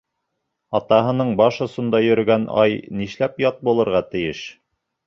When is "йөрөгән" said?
2.09-2.49